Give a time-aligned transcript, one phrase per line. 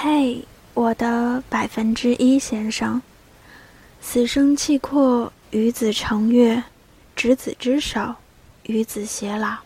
[0.00, 0.44] 嘿，
[0.74, 3.02] 我的百分之一先生，
[4.00, 6.62] 死生契阔，与子成悦，
[7.16, 8.14] 执子之手，
[8.62, 9.56] 与子偕老。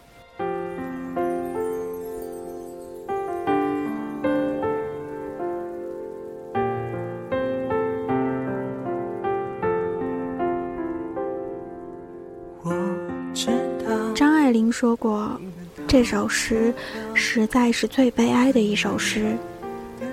[14.15, 15.39] 张爱玲说过，
[15.87, 16.75] 这首诗
[17.13, 19.37] 实在是最悲哀的一首诗。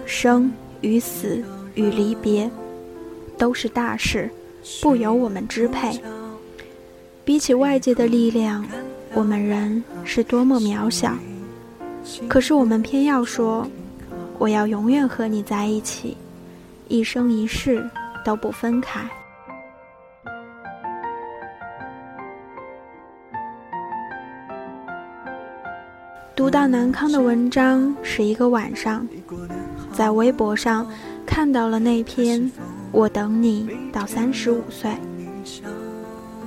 [0.09, 0.51] 生
[0.81, 1.41] 与死
[1.75, 2.49] 与离别，
[3.37, 4.27] 都是大事，
[4.81, 6.01] 不由我们支配。
[7.23, 8.65] 比起外界的力量，
[9.13, 11.15] 我们人是多么渺小。
[12.27, 13.67] 可是我们偏要说，
[14.39, 16.17] 我要永远和你在一起，
[16.87, 17.87] 一生一世
[18.25, 19.07] 都不分开。
[26.35, 29.07] 读到南康的文章是一个晚上。
[29.93, 30.87] 在微博上
[31.25, 32.41] 看到了那篇
[32.91, 34.91] 《我等你到三十五岁》。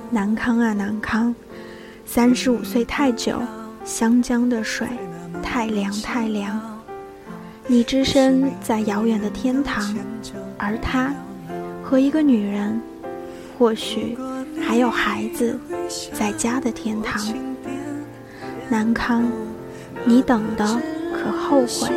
[0.09, 1.33] 南康啊南康，
[2.05, 3.41] 三十五岁太久，
[3.83, 4.87] 湘江的水
[5.41, 6.59] 太凉太凉。
[7.65, 9.95] 你只身在遥远的天堂，
[10.57, 11.13] 而他
[11.81, 12.79] 和一个女人，
[13.57, 14.17] 或许
[14.61, 15.57] 还有孩子，
[16.13, 17.21] 在家的天堂。
[18.69, 19.23] 南康，
[20.05, 20.81] 你等的
[21.13, 21.89] 可后悔？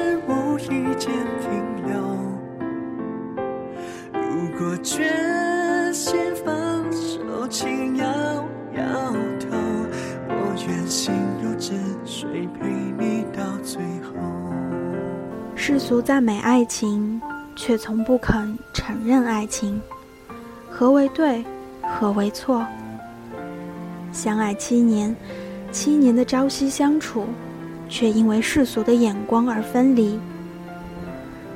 [0.66, 1.96] 时间停留。
[4.12, 5.04] 如果决
[5.92, 8.04] 心放手，请摇
[8.74, 8.82] 摇
[9.38, 9.56] 头。
[10.28, 11.72] 我愿心如止
[12.04, 14.14] 水，陪你到最后。
[15.54, 17.22] 世俗赞美爱情，
[17.54, 19.80] 却从不肯承认爱情。
[20.68, 21.44] 何为对？
[21.80, 22.66] 何为错？
[24.10, 25.14] 相爱七年，
[25.70, 27.26] 七年的朝夕相处，
[27.88, 30.18] 却因为世俗的眼光而分离。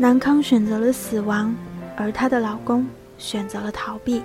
[0.01, 1.55] 南康选择了死亡，
[1.95, 2.87] 而她的老公。
[3.19, 4.23] 选择了逃避。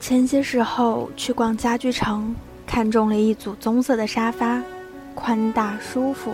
[0.00, 2.34] 前些时候去逛家具城，
[2.66, 4.60] 看中了一组棕色的沙发，
[5.14, 6.32] 宽大舒服，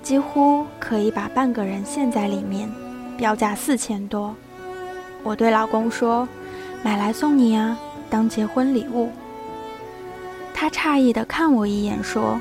[0.00, 2.70] 几乎可以把半个人陷在里面，
[3.16, 4.32] 标价四千多。
[5.22, 6.28] 我对老公说
[6.82, 7.78] ：“买来送你啊。”
[8.10, 9.10] 当结婚礼物，
[10.54, 12.40] 他诧异的看我一眼，说：“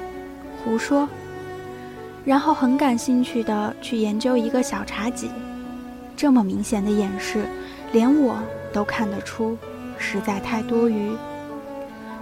[0.64, 1.10] 胡说。”
[2.24, 5.30] 然后很感兴趣的去研究一个小茶几，
[6.16, 7.46] 这么明显的掩饰，
[7.92, 8.38] 连我
[8.72, 9.58] 都看得出，
[9.98, 11.12] 实在太多余。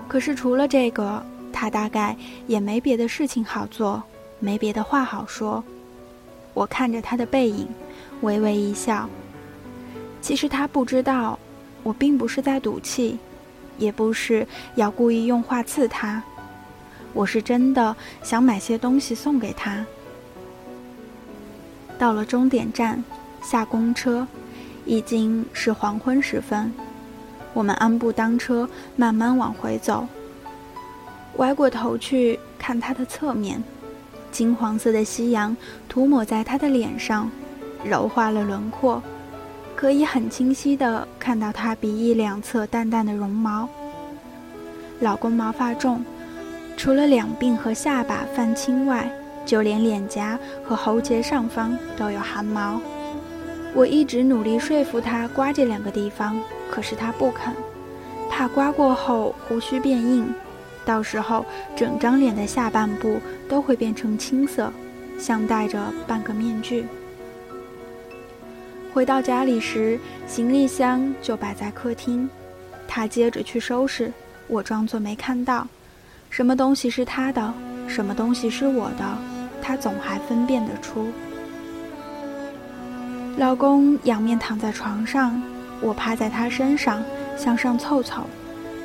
[0.08, 1.24] 可是除了这个，
[1.54, 2.18] 他大概
[2.48, 4.02] 也没别的事情好做，
[4.40, 5.64] 没别的话好说。
[6.56, 7.68] 我看着他的背影，
[8.22, 9.08] 微微一笑。
[10.25, 11.38] 其实他不知道，
[11.84, 13.19] 我并不是在赌气。
[13.78, 16.24] 也不是要故意用话刺他，
[17.13, 19.85] 我是真的想买些东西送给他。
[22.00, 23.03] 到了终点站，
[23.44, 24.25] 下公车，
[24.84, 26.74] 已经是黄昏时分，
[27.53, 30.08] 我们安步当车，慢慢往回走。
[31.35, 33.64] 歪过头去看他的侧面，
[34.31, 35.56] 金黄色的夕阳
[35.88, 37.30] 涂抹在他的脸上，
[37.84, 39.03] 柔化了轮廓。
[39.75, 43.68] 可以很清晰地看到他鼻翼两侧淡淡的绒毛。
[45.02, 46.03] 老公毛发重，
[46.78, 49.12] 除了两鬓和下巴泛青外，
[49.46, 52.80] 就连脸颊和喉结上方都有汗毛。
[53.74, 56.40] 我一直努力说服他刮这两个地方，
[56.72, 57.53] 可是他不肯，
[58.30, 60.34] 怕刮过后胡须变硬，
[60.85, 63.19] 到时候整张脸的下半部
[63.50, 64.72] 都会变成青色，
[65.19, 65.78] 像戴着
[66.08, 66.85] 半个面具。
[68.96, 72.30] 回到家里时，行李箱就摆在客厅，
[72.88, 74.10] 他接着去收拾，
[74.48, 75.68] 我装作没看到。
[76.30, 77.54] 什么东西是他的，
[77.90, 79.04] 什么东西是我的，
[79.62, 81.08] 他总还分辨得出。
[83.36, 85.44] 老公仰面躺在床上，
[85.82, 87.03] 我趴在他身上，
[87.36, 88.24] 向上凑凑，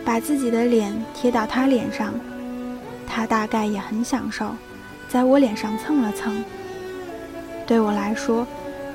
[0.04, 2.12] 把自己的脸贴到他脸上，
[3.06, 4.56] 他大概也很享受，
[5.08, 6.42] 在我脸上蹭了蹭。
[7.64, 8.44] 对我来说。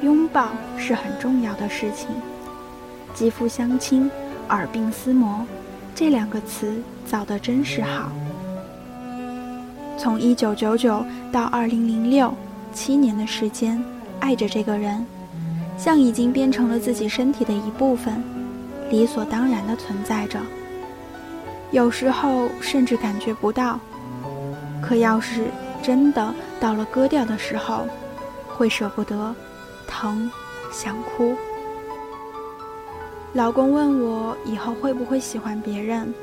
[0.02, 2.08] 拥抱是很重要的事情，
[3.14, 4.10] 肌肤相亲，
[4.50, 5.46] 耳鬓厮磨，
[5.96, 8.12] 这两个词造得真是好。
[9.98, 12.34] 从一九九九到二零零六，
[12.74, 13.82] 七年的时间，
[14.20, 15.06] 爱着这个人，
[15.78, 18.22] 像已经变成了自己身体的一部分，
[18.90, 20.40] 理所当然的存在着。
[21.72, 23.80] 有时候甚至感觉不到，
[24.82, 25.46] 可要是
[25.82, 27.88] 真的到了割掉的时候，
[28.50, 29.34] 会舍不得。
[29.86, 30.30] 疼，
[30.72, 31.36] 想哭。
[33.34, 36.14] 老公问我以后会不会喜欢别人，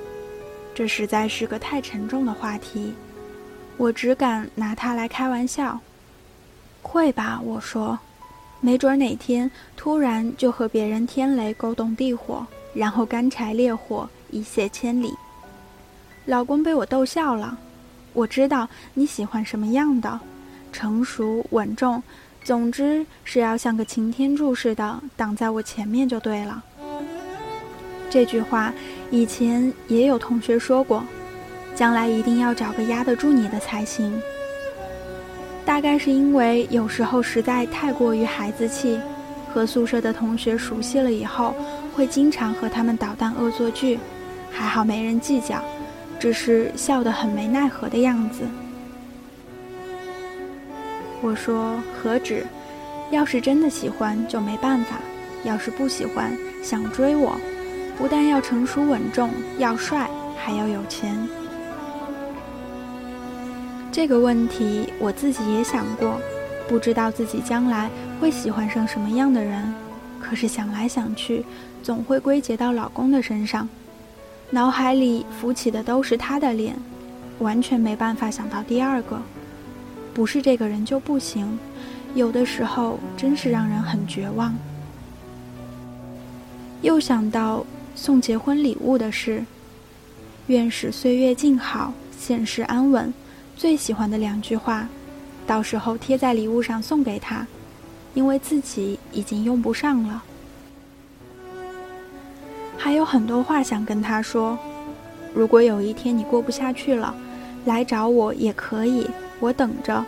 [0.74, 2.94] 这实在是个太沉重的话题，
[3.76, 5.78] 我只敢拿它来开玩笑。
[6.80, 7.98] 会吧，我说，
[8.60, 15.14] 没准哪天突然就和别人天雷勾动地火，然后干柴烈火一泻千里。
[16.24, 17.58] 老公被我逗笑了。
[18.14, 20.20] 我知道你喜欢什么样的，
[20.72, 22.02] 成熟稳重，
[22.44, 26.62] 总之是要像个擎天柱似的挡在我前面就对了。
[28.10, 28.72] 这句话
[29.10, 31.04] 以前也有同学说过，
[31.74, 34.20] 将来一定要找个压得住你的才行。
[35.64, 39.00] 大概是因为有时候实在太过于孩子气，
[39.54, 41.54] 和宿舍的同学熟悉了以后，
[41.94, 43.98] 会经常和他们捣蛋恶作剧，
[44.50, 45.62] 还好没人计较。
[46.18, 48.42] 只是笑得很没奈何的样子。
[51.22, 52.44] 我说：“何止？
[53.12, 54.96] 要是真的喜欢就没办法；
[55.44, 57.36] 要是不喜欢，想追我，
[57.96, 61.16] 不但要成熟稳重，要帅，还要有钱。”
[63.92, 66.18] 这个问题我自己也想过，
[66.68, 67.88] 不知道自己将来
[68.20, 69.72] 会喜欢上什么样的人。
[70.20, 71.44] 可是想来想去，
[71.82, 73.68] 总会归结到老公的身上。
[74.50, 76.74] 脑海里浮起的都是他的脸，
[77.38, 79.20] 完全没办法想到第二个。
[80.14, 81.58] 不是这个人就不行，
[82.14, 84.54] 有的时候真是让人很绝望。
[86.82, 87.64] 又想到
[87.94, 89.44] 送结婚礼物的事，
[90.48, 93.12] 愿使岁月静好，现世安稳。
[93.56, 94.88] 最喜欢的两句话，
[95.46, 97.46] 到时候贴在礼物上送给他，
[98.14, 100.22] 因为自己已经用不上了。
[102.76, 104.58] 还有很多话想跟他说。
[105.34, 107.14] 如果有一天你过不下去了，
[107.64, 109.06] 来找我也可以，
[109.42, 110.04] 我等着。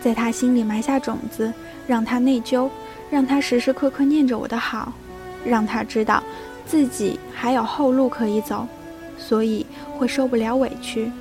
[0.00, 1.52] 在他心里埋下种子，
[1.86, 2.70] 让他内疚，
[3.10, 4.92] 让他时时刻刻念着我的好，
[5.44, 6.22] 让他知道
[6.66, 8.66] 自己还有后路可以走，
[9.18, 9.66] 所以
[9.98, 11.12] 会受不了委屈。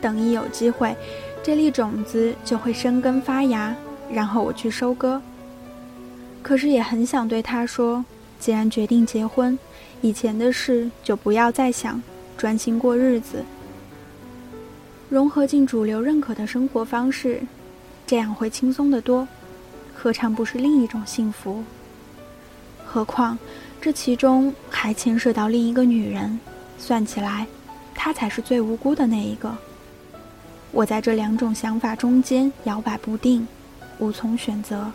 [0.00, 0.96] 等一有机会，
[1.42, 3.74] 这粒种子就会生根发芽，
[4.10, 5.20] 然后我去收割。
[6.40, 8.04] 可是也很想对他说。
[8.38, 9.58] 既然决定结婚，
[10.00, 12.02] 以前的事就不要再想，
[12.38, 13.44] 专心过日子，
[15.10, 17.42] 融合进主流认可的生活方式，
[18.06, 19.26] 这样会轻松得多，
[19.92, 21.64] 何尝不是另一种幸福？
[22.86, 23.36] 何况
[23.80, 26.38] 这其中还牵涉到另一个女人，
[26.78, 27.44] 算起来，
[27.92, 29.52] 她才是最无辜的那一个。
[30.70, 33.44] 我在这两种想法中间摇摆不定，
[33.98, 34.92] 无从选择。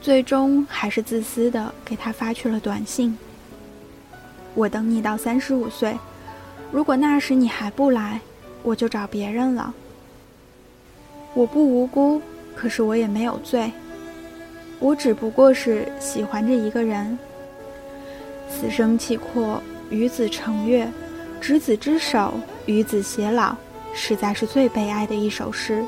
[0.00, 3.18] 最终还是自私的给他发去了短信。
[4.54, 5.98] 我等你到三十五岁，
[6.72, 8.20] 如果那时你还不来，
[8.62, 9.74] 我就找别人了。
[11.34, 12.20] 我不无辜，
[12.54, 13.70] 可是我也没有罪。
[14.78, 17.18] 我只不过是喜欢着一个人。
[18.50, 20.88] 此生契阔，与子成悦，
[21.40, 22.34] 执子之手，
[22.66, 23.56] 与子偕老，
[23.94, 25.84] 实在是最悲哀的一首诗。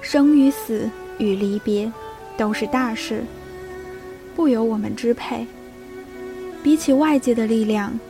[0.00, 0.88] 生与死，
[1.18, 1.90] 与离别。
[2.34, 3.22] 都是大事，
[4.34, 5.46] 不由我们支配。
[6.62, 8.00] 比起外界的力量，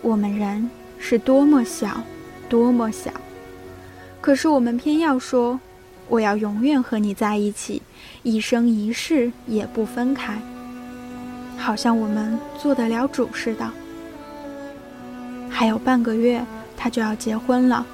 [0.00, 0.70] 我们人
[1.06, 2.02] 是多么小，
[2.48, 3.10] 多么小。
[4.22, 5.60] 可是我们偏要说，
[6.08, 7.82] 我要永远和你在一起，
[8.22, 10.40] 一生一世也不分开。
[11.58, 13.70] 好像我们做得了主似的。
[15.50, 16.42] 还有半个月，
[16.74, 17.84] 他就要结婚了，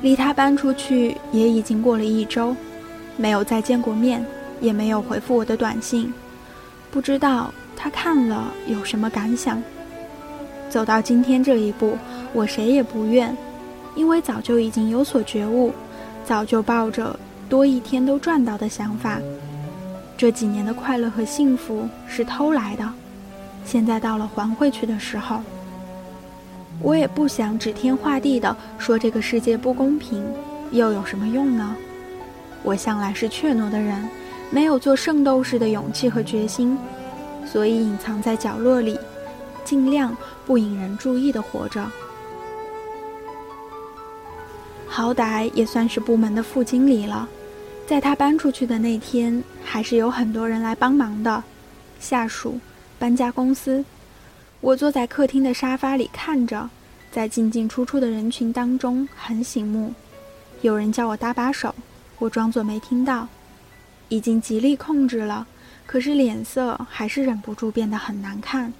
[0.00, 2.56] 离他搬出去也已经过了一周，
[3.18, 4.24] 没有再见过面。
[4.62, 6.12] 也没有回复我的短信，
[6.90, 9.62] 不知道他看了有什么感想。
[10.68, 11.96] 走到今天这一步，
[12.32, 13.36] 我谁也不怨，
[13.94, 15.72] 因为早就已经有所觉悟，
[16.24, 17.18] 早就抱着
[17.48, 19.18] 多一天都赚到的想法。
[20.16, 22.88] 这几年的快乐和幸福是偷来的，
[23.64, 25.40] 现在到了还回去的时候。
[26.82, 30.24] 我也不想指天画地的说这个世界不公平，
[30.70, 31.76] 又有什么用呢？
[32.62, 34.08] 我向来是怯懦的人。
[34.52, 36.76] 没有做圣斗士的勇气和决心，
[37.46, 38.98] 所以隐藏在角落里，
[39.64, 41.80] 尽量不引人注意的活着。
[44.92, 47.28] 好歹也算是部门的副经理了，
[47.86, 51.42] 在他搬出去的那天，还是有很多人来帮忙的，
[52.00, 52.58] 下属、
[52.98, 53.84] 搬家公司。
[54.60, 56.68] 我坐在客厅的沙发里看着，
[57.12, 59.94] 在进进出出的人群当中很醒目。
[60.60, 61.72] 有人叫我搭把手，
[62.18, 63.28] 我装作没听到。
[64.08, 65.46] 已经极力控制了，
[65.86, 68.72] 可是脸色还是忍不住变得很难看。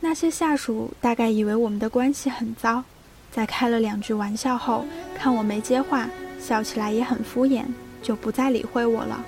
[0.00, 2.82] 那些下属大概以为我们的关系很糟，
[3.32, 4.84] 在开了两句玩笑后，
[5.16, 6.06] 看我没接话，
[6.38, 7.64] 笑起来也很敷衍，
[8.02, 9.24] 就不再理会我了。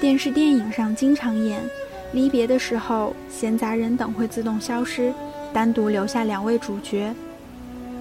[0.00, 1.60] 电视电影上经常演，
[2.12, 5.12] 离别的时候，闲杂人等会自动消失，
[5.52, 7.14] 单独留下两位主角。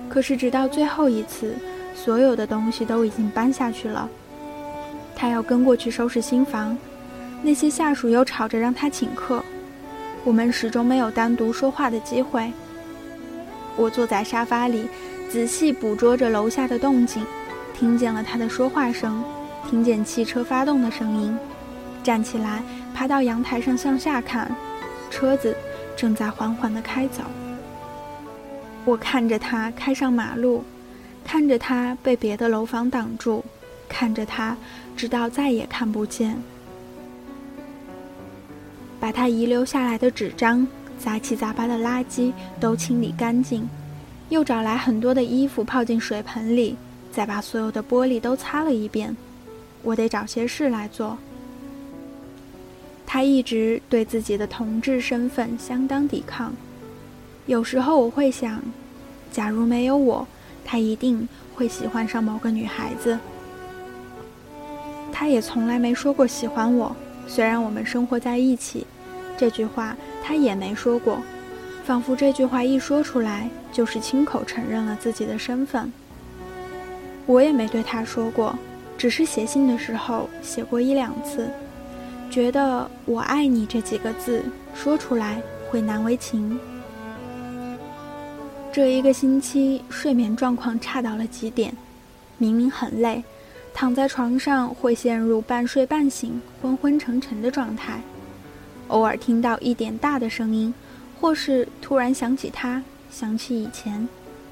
[0.07, 1.55] 可是直到最后一次，
[1.93, 4.09] 所有的东西都已经搬下去了。
[5.13, 6.77] 他要跟过去收拾新房，
[7.41, 9.43] 那些下属又吵着让他请客，
[10.23, 12.49] 我们始终没有单独说话的机会。
[13.75, 14.87] 我坐在沙发里，
[15.29, 17.25] 仔细捕捉着楼下的动静，
[17.73, 19.23] 听见了他的说话声，
[19.69, 21.37] 听见汽车发动的声音。
[22.03, 22.61] 站起来，
[22.93, 24.53] 爬到阳台上向下看，
[25.09, 25.55] 车子
[25.95, 27.23] 正在缓缓地开走。
[28.85, 30.63] 我看着他开上马路，
[31.23, 33.43] 看着他被别的楼房挡住，
[33.87, 34.57] 看着他
[34.95, 36.37] 直到再也看不见。
[38.99, 40.67] 把他遗留下来的纸张、
[41.03, 42.31] 杂七杂八的垃圾
[42.61, 43.67] 都清理干净，
[44.29, 46.77] 又找来很多的衣服泡进水盆里，
[47.11, 49.17] 再把所有的玻璃都擦了一遍。
[49.81, 51.17] 我得找些事来做。
[53.05, 56.53] 他一直对自己的同志身份相当抵抗。
[57.47, 58.61] 有时候我会想，
[59.29, 60.25] 假如没有我，
[60.63, 63.19] 他一定会喜欢上某个女孩子。
[65.11, 66.95] 他也从来没说过喜欢我，
[67.27, 68.87] 虽然我们生活在一起，
[69.37, 71.21] 这句话他也没说过，
[71.83, 75.91] 仿佛这句话一说出来就是亲口承认了自己的身份。
[77.25, 78.57] 我也没对他说过，
[78.97, 81.49] 只是写信的时候写过一两次。
[82.31, 84.41] 觉得“我爱你”这几个字
[84.73, 86.57] 说出来会难为情。
[88.71, 91.75] 这一个星期睡眠状况差到了极点，
[92.39, 93.23] 明明很累，
[93.71, 98.01] 躺在床上会陷入半睡半醒、昏昏沉沉的状态。
[98.89, 100.73] 偶尔听到一点大的声音，
[101.19, 104.07] 或是突然想起他，想起以前，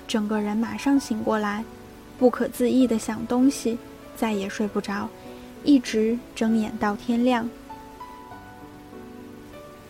[0.07, 1.63] 整个人马上醒过来，
[2.17, 3.77] 不可自抑的想东西，
[4.15, 5.09] 再也睡不着，
[5.63, 7.47] 一直睁眼到天亮。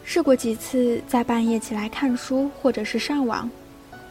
[0.03, 3.49] 试过几次在半夜起来看书或者是上网，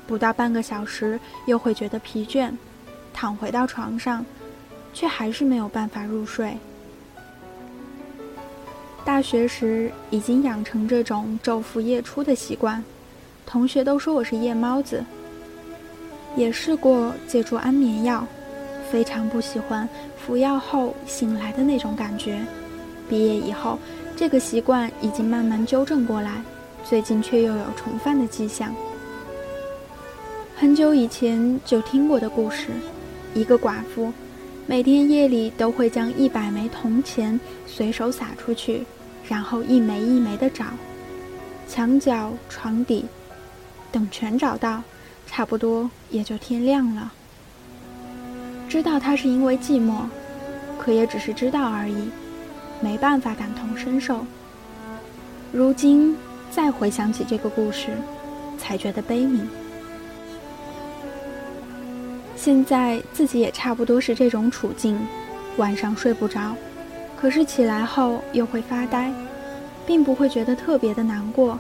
[0.07, 2.51] 不到半个小时又会觉得疲倦，
[3.13, 4.25] 躺回到床上，
[4.95, 6.57] 却还是没有办法入睡。
[9.11, 12.83] 大学时已经养成这种昼伏夜出的习惯，
[13.45, 15.05] 同学都说我是夜猫子。
[16.37, 18.25] 也试过借助安眠药，
[18.89, 19.87] 非常不喜欢
[20.17, 22.39] 服药后醒来的那种感觉。
[23.09, 23.77] 毕业以后。
[24.17, 26.41] 这个习惯已经慢慢纠正过来，
[26.85, 28.73] 最近却又有重犯的迹象。
[30.55, 32.69] 很久以前就听过的故事：
[33.35, 34.13] 一个寡妇，
[34.67, 38.85] 每天夜里都会将一百枚铜钱随手撒出去，
[39.31, 40.65] 然后一枚一枚的找，
[41.69, 43.07] 墙角、床底，
[43.93, 44.83] 等全找到，
[45.25, 47.13] 差不多也就天亮了。
[48.69, 50.03] 知道他是因为寂寞，
[50.81, 52.11] 可也只是知道而已。
[52.81, 54.27] 没办法感同身受。
[55.53, 56.17] 如今
[56.51, 57.91] 再回想起这个故事，
[58.59, 59.43] 才觉得悲悯。
[62.35, 64.99] 现在自己也差不多是这种处境，
[65.57, 66.57] 晚上睡不着，
[67.21, 69.13] 可是起来后又会发呆，
[69.87, 71.59] 并不会觉得特别的难过，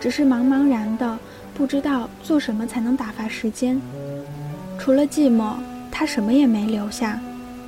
[0.00, 1.18] 只是茫茫然的，
[1.54, 3.80] 不知道做什么才能打发时间。
[4.78, 5.54] 除了寂寞，
[5.90, 7.20] 他什么也没留下。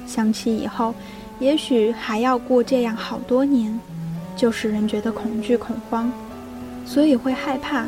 [0.07, 0.95] 想起以后。
[1.41, 3.79] 也许还要过这样好多年，
[4.35, 6.11] 就使人觉得恐惧恐慌，
[6.85, 7.87] 所以会害怕。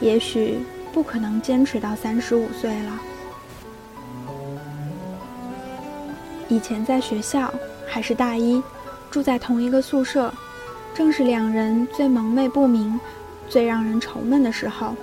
[0.00, 0.60] 也许
[0.92, 2.92] 不可能坚持到三十五岁了。
[6.48, 7.52] 以前在学校
[7.88, 8.62] 还是大一，
[9.10, 10.32] 住在同一个宿舍，
[10.94, 12.98] 正是两人最蒙昧不明、
[13.48, 14.94] 最让人愁闷的时候。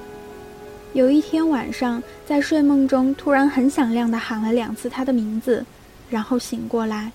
[0.94, 5.66] 有一天晚上，在睡梦中突然很响亮地喊了两次他的名字，
[6.10, 7.12] 然后醒过来。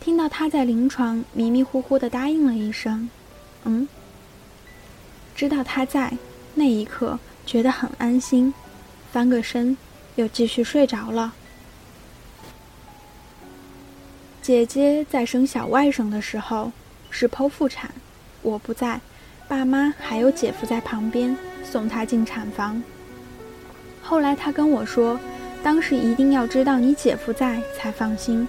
[0.00, 3.08] 听到他在临床迷迷糊糊的答应了一声
[3.64, 3.86] ，“嗯。”
[5.36, 6.12] 知道他在
[6.54, 8.52] 那一刻觉得很安心，
[9.12, 9.76] 翻个身
[10.16, 11.32] 又继续睡着了。
[14.42, 16.72] 姐姐在生小外甥的时候
[17.10, 17.90] 是剖腹产，
[18.40, 18.98] 我不在，
[19.46, 22.82] 爸妈还有姐夫在旁边送她进产房。
[24.02, 25.20] 后来她跟我说，
[25.62, 28.48] 当时一定要知道你姐夫在才放心。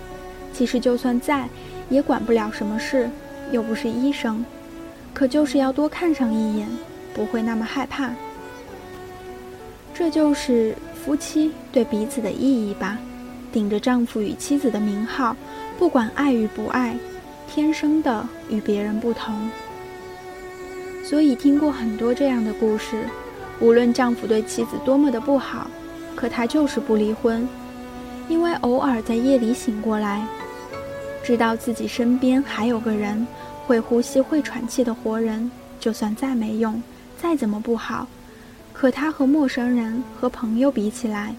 [0.54, 1.50] 其实就算在，
[1.90, 3.10] 也管不了什么事，
[3.52, 4.46] 又不是医生，
[5.14, 6.70] 可就是要多看上一眼，
[7.14, 8.12] 不会那么害怕。
[9.94, 12.98] 这就是夫妻对彼此的意义吧，
[13.52, 15.36] 顶着丈夫与妻子的名号，
[15.82, 16.96] 不管爱与不爱，
[17.50, 19.50] 天生的与别人不同。
[21.04, 23.08] 所以听过很多这样的故事，
[23.60, 25.66] 无论丈夫对妻子多么的不好，
[26.16, 27.50] 可他就是不离婚，
[28.30, 30.24] 因为偶尔在夜里醒过来。
[31.24, 33.26] 知道自己身边还有个人，
[33.66, 36.80] 会呼吸、会喘气的活人，就算再没用，
[37.18, 38.08] 再怎么不好，
[38.72, 41.34] 可他和陌生人、和朋友比起来，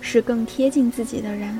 [0.00, 1.58] 是更贴近自己的人。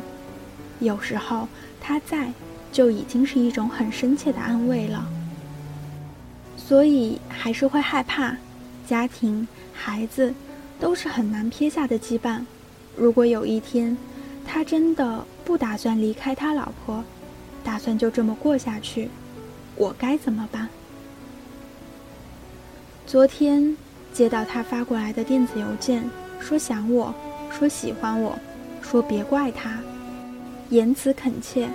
[0.83, 1.49] 有时候
[1.81, 2.33] 他在，
[2.71, 5.09] 就已经是一种很深切的安慰了。
[6.57, 8.37] 所以还是会害怕，
[8.87, 10.33] 家庭、孩子，
[10.81, 12.45] 都是很难撇下的羁绊。
[12.97, 13.97] 如果有一天，
[14.47, 17.05] 他真的不打算离开他老婆，
[17.63, 19.09] 打算就这么过下去，
[19.77, 20.69] 我该怎么办？
[23.07, 23.77] 昨天
[24.13, 26.09] 接到他发过来的电子邮件，
[26.41, 27.15] 说想我，
[27.51, 28.39] 说喜欢我，
[28.81, 29.79] 说别怪他，
[30.73, 31.69] 言辞恳切。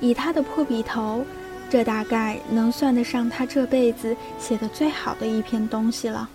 [0.00, 1.24] 以他的破笔头，
[1.68, 6.28] 这大概能算得上他这辈子写的最好的一篇东西了。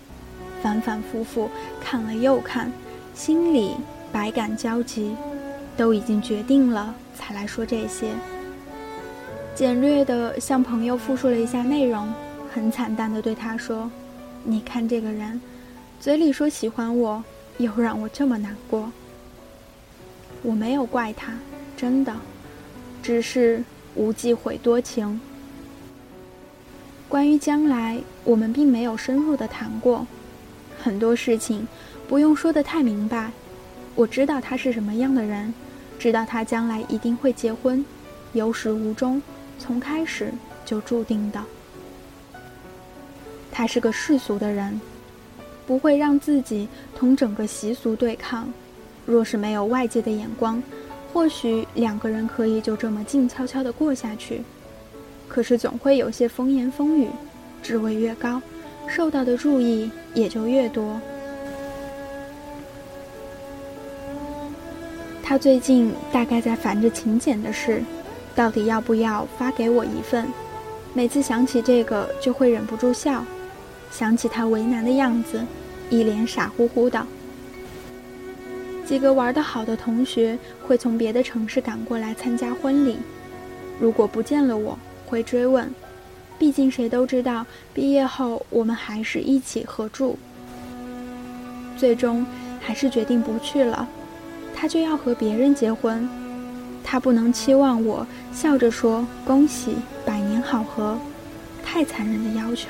[0.62, 1.50] 反反复复
[1.82, 2.72] 看了又看，
[3.14, 3.76] 心里
[4.12, 5.16] 百感交集。
[5.78, 8.08] 都已经决定了，才来说这些。
[9.54, 12.12] 简略的向朋友复述了一下内容，
[12.52, 13.88] 很惨淡的对他说
[14.44, 15.40] ：“你看这个人，
[16.00, 17.24] 嘴里说喜欢我，
[17.60, 18.92] 又让我这么难过。
[20.42, 21.32] 我没有怪他，
[21.78, 22.14] 真的，
[23.02, 23.64] 只是
[23.96, 25.22] 无忌悔多情。
[27.08, 30.06] 关于将来，我们并没有深入的谈过，
[30.78, 31.66] 很多事情
[32.10, 33.32] 不用说的太明白。
[33.96, 35.54] 我知道他是什么样的人。”
[36.00, 37.84] 知道他将来一定会结婚，
[38.32, 39.20] 有始无终，
[39.58, 40.32] 从开始
[40.64, 41.44] 就注定的。
[43.52, 44.80] 他是个世俗的人，
[45.66, 48.48] 不会让自己同整个习俗对抗。
[49.08, 50.62] 若是没有外界的眼光，
[51.18, 54.44] 或许两个人可以就这么静悄悄地过下去。
[55.28, 57.08] 可是总会有些风言风语，
[57.64, 58.40] 职位越高，
[58.88, 61.02] 受到的注意也就越多。
[65.24, 67.82] 他最近大概在烦着请柬的事，
[68.36, 70.28] 到底要不要发给我一份？
[70.94, 73.26] 每次想起这个，就会忍不住笑。
[73.90, 75.42] 想起他为难的样子，
[75.90, 77.04] 一脸傻乎乎的。
[78.88, 82.96] 几个玩得好的同学会从别的城市赶过来参加婚礼，
[83.82, 85.70] 如果不见了我，会追问。
[86.40, 90.18] 毕竟谁都知道，毕业后我们还是一起合住。
[91.76, 92.26] 最终
[92.62, 93.86] 还是决定不去了。
[94.56, 96.08] 他就要和别人结婚，
[96.82, 100.98] 他不能期望我笑着说恭喜百年好合，
[101.62, 102.70] 太残忍的要求。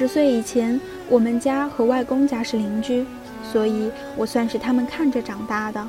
[0.00, 3.04] 十岁以前，我们家和外公家是邻居，
[3.52, 5.86] 所以我算是他们看着长大的。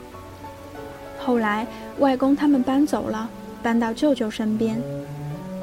[1.18, 1.66] 后来
[1.98, 3.30] 外公他们搬走了，
[3.64, 4.78] 搬到舅舅身边，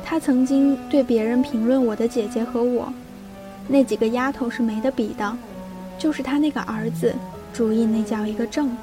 [0.03, 2.91] 他曾经对别人评论我的姐姐和我。
[3.67, 5.37] 那几个丫头是没得比的，
[5.99, 7.15] 就是他那个儿子，
[7.53, 8.75] 主意那叫一个正。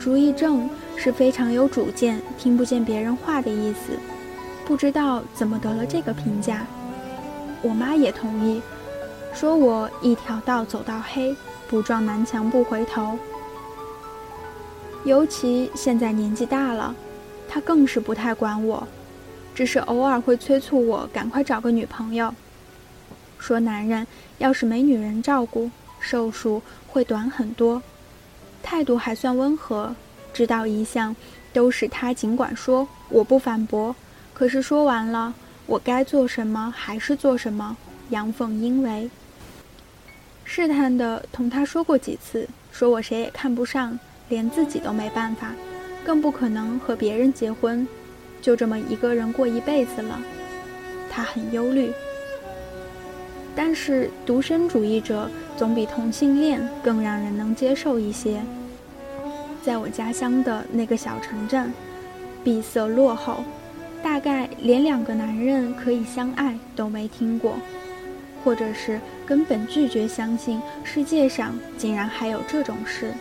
[0.00, 3.92] 主意正是非常有主见，听不见别人话的意思。
[4.64, 6.66] 不知道怎么得了这个评价，
[7.62, 8.60] 我妈也同意，
[9.34, 11.34] 说我一条道走到黑，
[11.68, 13.18] 不撞南墙不回头。
[15.04, 16.94] 尤其现在年纪大了，
[17.48, 18.86] 他更是不太管我，
[19.54, 22.34] 只是偶尔会催促我赶快找个女朋友。
[23.38, 24.06] 说男人
[24.38, 25.70] 要是没女人照顾，
[26.00, 27.82] 寿数会短很多。
[28.62, 29.94] 态度还算温和，
[30.34, 31.16] 知道一向
[31.52, 33.96] 都是他尽管说，我不反驳。
[34.34, 35.32] 可是说完了，
[35.70, 37.76] 我该做什么还是做什么，
[38.08, 39.08] 阳奉阴违。
[40.42, 43.96] 试探的同他说过几次，说我谁也看不上，
[44.28, 45.52] 连自己都没办法，
[46.04, 47.86] 更不可能和别人结婚，
[48.42, 50.20] 就这么一个人过一辈子了。
[51.08, 51.92] 他很忧虑。
[53.54, 58.42] 但是独身主义者总比同性恋更让人能接受一些。
[59.62, 61.72] 在我家乡的那个小城镇，
[62.42, 63.44] 闭塞落后，
[64.02, 67.56] 大概连两个男人可以相爱都没听过，
[68.42, 73.12] 或者是根本拒绝相信世界上竟然还有这种事。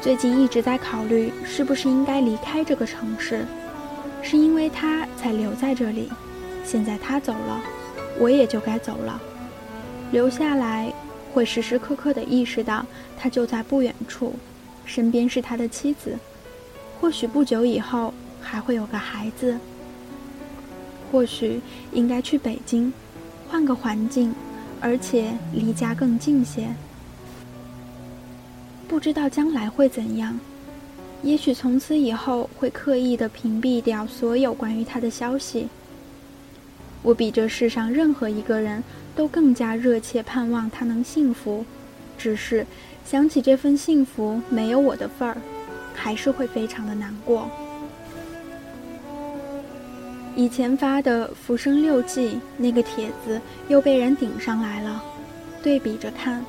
[0.00, 3.44] 最近一直在考虑是不是应该离开这个城市，
[4.22, 6.10] 是因为他才留在这里。
[6.64, 7.60] 现在他走了，
[8.18, 9.20] 我也就该走了。
[10.12, 10.92] 留下来，
[11.34, 12.86] 会时时刻刻的意识到
[13.18, 14.34] 他就在不远处，
[14.84, 16.16] 身边是他的妻子。
[17.00, 19.58] 或许不久以后还会有个孩子。
[21.10, 21.60] 或许
[21.92, 22.92] 应该去北京，
[23.48, 24.34] 换个环境，
[24.80, 26.68] 而且离家更近些。
[28.86, 30.38] 不知道将来会怎样，
[31.22, 35.68] 也许从此以后会刻意的屏蔽掉所有关于他的消息。
[37.02, 38.82] 我比这世上任何一个人
[39.16, 41.64] 都更加热切盼望他能幸福，
[42.18, 42.66] 只是
[43.04, 45.36] 想起这份幸福没有我的份儿，
[45.94, 47.50] 还是会非常的难过。
[50.40, 55.04] 以前发的《浮生六记》那个帖子又被人顶上来了，
[55.62, 56.42] 对比着看，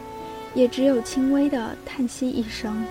[0.53, 2.85] 也只有轻微的叹息一声。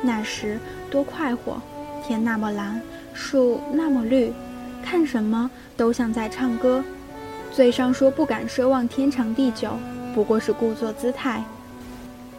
[0.00, 0.58] 那时
[0.90, 1.60] 多快活，
[2.02, 2.80] 天那么蓝，
[3.12, 4.32] 树那么绿，
[4.82, 6.82] 看什么都像在唱歌。
[7.52, 9.76] 嘴上说不敢奢望天长地久，
[10.14, 11.44] 不过是故作姿态。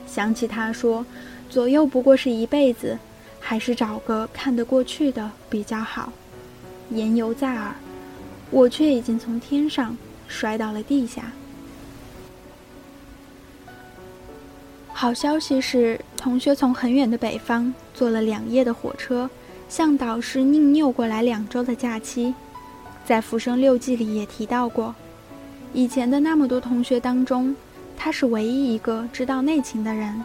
[0.07, 1.05] 想起他说，
[1.51, 2.97] 左右不过是一辈子，
[3.39, 6.11] 还是找个看得过去的比较好。
[6.89, 7.75] 言犹在耳，
[8.51, 9.95] 我却已经从天上
[10.27, 11.31] 摔到了地下。
[14.91, 19.29] 好消息是，同学从很远的北方坐了两夜的火车，
[19.69, 22.33] 向导师宁拗过来两周的假期。
[23.05, 24.93] 在《浮生六记》里也提到过，
[25.73, 27.55] 以前的那么多同学当中，
[27.95, 30.21] 他是唯一一个知道内情的人。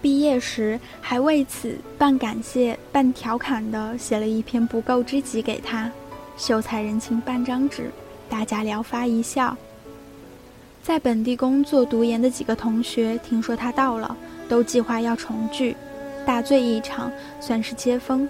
[0.00, 5.90] 毕业时还为此半感谢半调侃地写了一篇不够知己给他，
[6.36, 7.90] 秀才人情半张纸，
[8.28, 9.56] 大家聊发一笑。
[10.82, 14.16] 在本地工作读研的几个同学听说他到了，
[14.48, 15.76] 都计划要重聚，
[16.24, 18.28] 大醉一场，算是接风。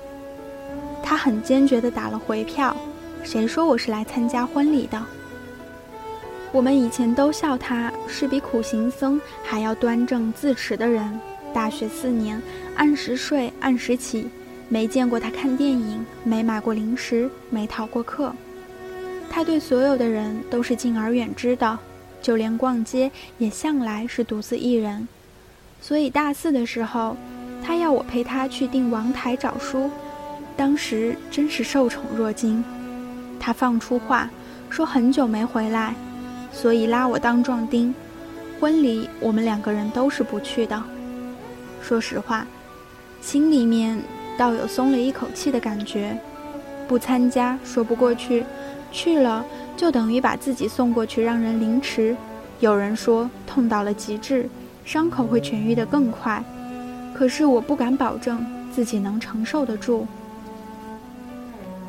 [1.03, 2.75] 他很坚决地打了回票，
[3.23, 5.01] 谁说我是来参加婚礼的？
[6.51, 11.21] 我们以前都笑他是比苦行僧还要端正自持的人。
[11.55, 12.41] 大学四年，
[12.77, 14.29] 按时睡，按时起，
[14.69, 18.33] 没见过他看电影，没买过零食，没逃过课。
[19.31, 21.79] 他对所有的人都是敬而远之的，
[22.23, 25.07] 就连逛街也向来是独自一人。
[25.81, 27.17] 所以大四的时候，
[27.63, 29.91] 他要我陪他去订王台找书，
[30.57, 32.65] 当时真是受宠若惊。
[33.39, 34.29] 他放出话
[34.69, 35.95] 说很久没回来，
[36.53, 37.95] 所以拉我当壮丁。
[38.59, 40.83] 婚礼我们两个人都是不去的。
[41.81, 42.47] 说实话，
[43.21, 44.01] 心里面
[44.37, 46.17] 倒有松了一口气的感觉。
[46.87, 48.45] 不参加说不过去，
[48.91, 49.45] 去了
[49.77, 52.17] 就等于把自己送过去让人凌迟。
[52.61, 54.49] 有人说痛到了极致，
[54.85, 56.43] 伤口会痊愈得更快，
[57.15, 60.07] 可是我不敢保证自己能承受得住。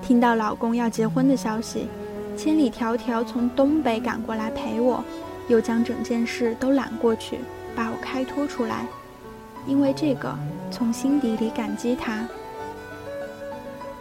[0.01, 1.87] 听到老公要结婚的消息，
[2.35, 5.03] 千里迢迢从东北赶过来陪我，
[5.47, 7.39] 又将整件事都揽过去，
[7.75, 8.85] 把我开脱出来。
[9.65, 10.37] 因为这个，
[10.71, 12.27] 从心底里感激他。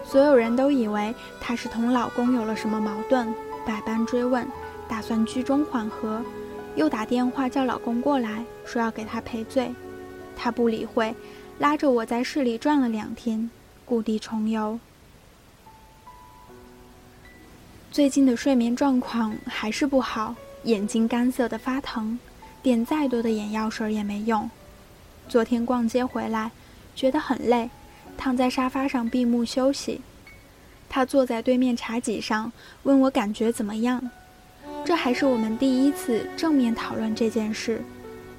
[0.04, 3.32] 所有人都以为她是同老公有了什么矛盾，
[3.66, 4.46] 百般追问，
[4.88, 6.22] 打算居中缓和，
[6.76, 9.70] 又打电话叫老公过来，说要给她赔罪。
[10.34, 11.14] 她不理会，
[11.58, 13.50] 拉着我在市里转了两天，
[13.84, 14.80] 故地重游。
[17.90, 22.18] 最近的睡眠状况还是不好，眼睛干涩的发疼，
[22.62, 24.48] 点再多的眼药水也没用。
[25.28, 26.50] 昨天逛街回来，
[26.96, 27.68] 觉得很累，
[28.16, 30.00] 躺在沙发上闭目休息。
[30.88, 32.50] 他坐在对面茶几上，
[32.84, 34.10] 问我感觉怎么样。
[34.86, 37.82] 这还是我们第一次正面讨论这件事。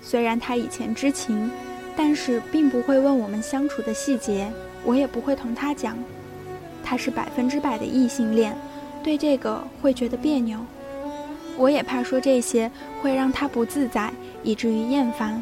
[0.02, 1.52] 虽然他以前知情，
[1.96, 4.52] 但是并不会问我们相处的细节，
[4.84, 5.96] 我也不会同他讲。
[6.84, 8.58] 他是百分之百的异性恋，
[9.04, 10.60] 对这个会觉得别扭。
[11.56, 12.72] 我也怕说这些
[13.02, 15.40] 会让他不自在，以至于厌烦。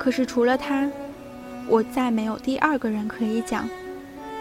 [0.00, 0.90] 可是除了他，
[1.68, 3.68] 我再没有第二个人可以讲。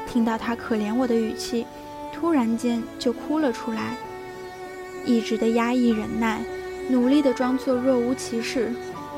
[0.07, 1.65] 听到他可怜我的语气，
[2.13, 3.97] 突然间就哭了出来。
[5.05, 6.39] 一直的压抑忍耐，
[6.89, 8.71] 努力的装作若无其事，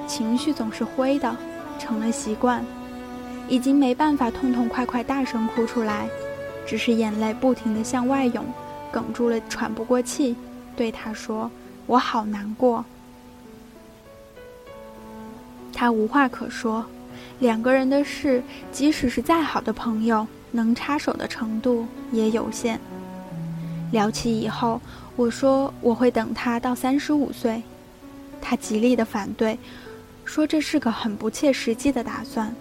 [0.08, 1.38] 情绪总是灰的，
[1.78, 2.66] 成了习惯，
[3.48, 6.10] 已经没办法痛痛快快大声哭出来，
[6.66, 8.44] 只是眼泪不停的向外涌，
[8.92, 10.36] 哽住了喘不过气，
[10.76, 11.52] 对他说
[11.86, 12.84] ：“我好难过。”
[15.82, 16.86] 他无话可说，
[17.40, 22.80] 两个人的事，即使是再好的朋友，能插手的程度也有限。
[23.92, 24.80] 聊起以后，
[25.16, 27.64] 我说我会等他到三十五岁，
[28.40, 29.58] 他极力的反对，
[30.24, 32.56] 说这是个很不切实际的打算。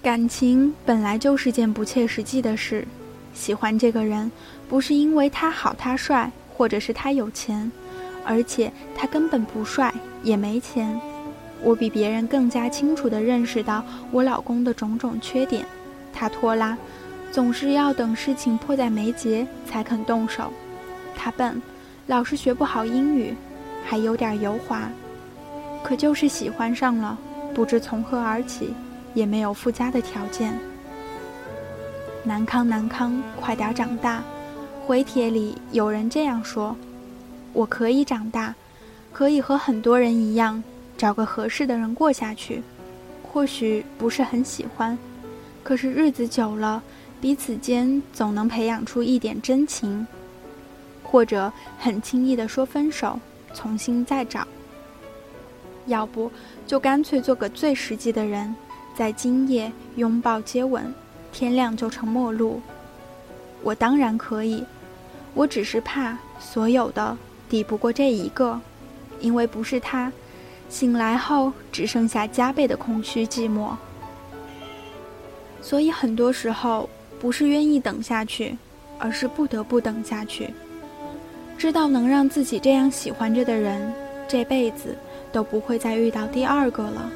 [0.00, 2.88] 感情本来就是件不切实际的事，
[3.34, 4.32] 喜欢这个人，
[4.66, 7.70] 不是因为他好他帅，或者是他有钱，
[8.24, 9.92] 而且他根本不帅，
[10.22, 10.98] 也没钱。
[11.62, 15.64] 我比别人更加清楚地认识到我老公的种种缺点，
[16.12, 16.76] 他拖拉，
[17.30, 20.44] 总是要等事情迫在眉睫才肯动手；
[21.14, 21.60] 他笨，
[22.06, 23.34] 老是学不好英语，
[23.84, 24.90] 还有点油滑。
[25.82, 27.18] 可就是喜欢上了，
[27.54, 28.74] 不知从何而起，
[29.14, 30.52] 也没有附加的条件。
[32.22, 34.22] 南康，南康，快点长大。
[34.86, 36.76] 回帖里有人这样说
[37.52, 38.54] ：“我可以长大，
[39.12, 40.62] 可以和很多人一样。”
[41.00, 42.62] 找个合适的人过下去，
[43.22, 44.98] 或许不是很喜欢，
[45.62, 46.82] 可是日子久了，
[47.22, 50.06] 彼此间总能培养出一点真情，
[51.02, 53.18] 或者很轻易的说分手，
[53.54, 54.46] 重新再找。
[55.86, 56.30] 要不
[56.66, 58.54] 就干脆做个最实际的人，
[58.94, 60.92] 在今夜拥抱接吻，
[61.32, 62.60] 天亮就成陌路。
[63.62, 64.62] 我当然可以，
[65.32, 67.16] 我只是怕所有的
[67.48, 68.60] 抵不过这一个，
[69.18, 70.12] 因为不是他，
[70.70, 73.72] 醒来后只剩下加倍的空虚寂寞。
[75.60, 76.88] 所以很多时候
[77.20, 78.56] 不是愿意等下去，
[78.98, 80.48] 而是不得不等下去。
[81.58, 83.92] 知道能让自己这样喜欢着的人，
[84.26, 84.96] 这辈子
[85.30, 87.10] 都不会再遇到第二个了。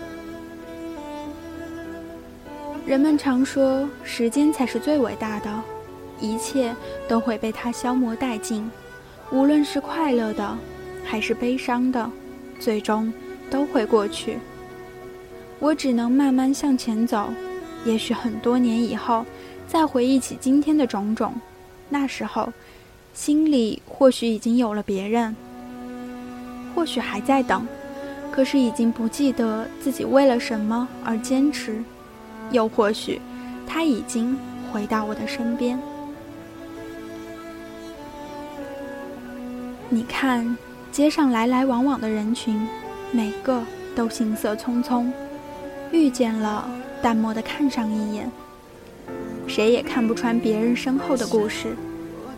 [2.85, 5.51] 人们常说，时间才是最伟大的。
[6.21, 6.75] 一切
[7.09, 8.71] 都会被它消磨殆尽，
[9.33, 10.57] 无论是快乐的，
[11.05, 12.11] 还是悲伤的，
[12.61, 13.13] 最终
[13.51, 14.39] 都会过去。
[15.61, 17.31] 我只能慢慢向前走，
[17.85, 19.25] 也许很多年以后，
[19.67, 21.33] 再回忆起今天的种种，
[21.89, 22.53] 那时候，
[23.15, 25.35] 心里或许已经有了别人，
[26.75, 27.67] 或许还在等，
[28.31, 31.83] 可是已经不记得自己为了什么而坚持，
[32.51, 33.21] 又或许，
[33.67, 34.37] 他已经
[34.71, 35.81] 回到我的身边。
[39.89, 40.57] 你看，
[40.91, 42.67] 街上来来往往的人群，
[43.15, 43.63] 每个
[43.95, 45.07] 都行色匆匆，
[45.93, 46.69] 遇见了，
[47.01, 48.29] 淡漠的看上一眼。
[49.47, 51.77] 谁也看不穿别人身后的故事，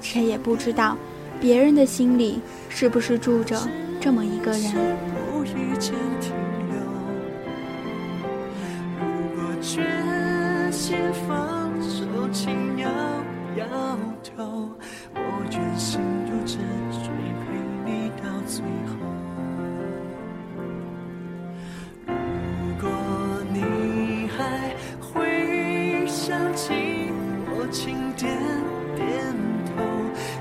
[0.02, 0.94] 谁也不知道
[1.40, 3.58] 别人的心里是不是住着
[3.98, 4.74] 这么一个人。
[15.14, 16.58] 我愿心如止，
[17.02, 17.08] 追
[17.40, 17.46] 陪
[17.86, 18.92] 你到最后，
[26.26, 26.72] 想起
[27.46, 28.36] 我，请点
[28.96, 29.32] 点
[29.64, 29.76] 头，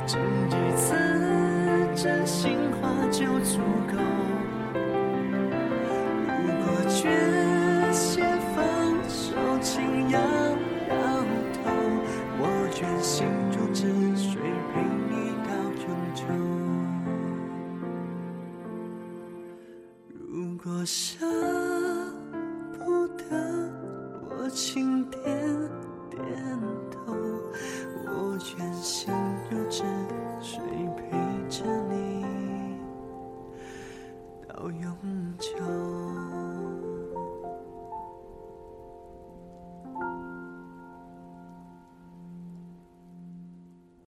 [0.08, 0.18] 这
[0.50, 0.96] 一次
[1.96, 4.25] 真心话就足够。